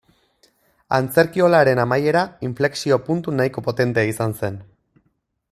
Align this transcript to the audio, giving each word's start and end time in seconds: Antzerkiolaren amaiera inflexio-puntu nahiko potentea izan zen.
Antzerkiolaren 0.97 1.81
amaiera 1.83 2.23
inflexio-puntu 2.49 3.35
nahiko 3.37 3.67
potentea 3.69 4.11
izan 4.15 4.37
zen. 4.43 4.59